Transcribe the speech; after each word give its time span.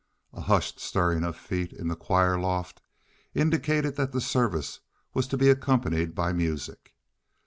A 0.33 0.41
hushed 0.41 0.79
stirring 0.79 1.23
of 1.23 1.35
feet 1.35 1.71
in 1.71 1.87
the 1.87 1.95
choir 1.95 2.39
loft 2.39 2.81
indicated 3.35 3.97
that 3.97 4.13
the 4.13 4.19
service 4.19 4.79
was 5.13 5.27
to 5.27 5.37
be 5.37 5.47
accompanied 5.47 6.15
by 6.15 6.33
music. 6.33 6.95